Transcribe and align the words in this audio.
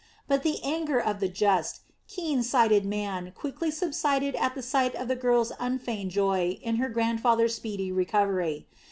But 0.27 0.41
the 0.41 0.59
anger 0.63 0.99
of 0.99 1.19
the 1.19 1.27
just, 1.27 1.81
keen 2.07 2.41
sighted 2.41 2.85
man 2.87 3.31
quickly 3.35 3.69
subsided 3.69 4.33
at 4.33 4.55
the 4.55 4.63
sight 4.63 4.95
of 4.95 5.07
the 5.07 5.15
girl's 5.15 5.51
unfeigned 5.59 6.09
joy 6.09 6.57
in 6.63 6.77
her 6.77 6.89
grandfather's 6.89 7.53
speedy 7.53 7.91
recovery. 7.91 8.65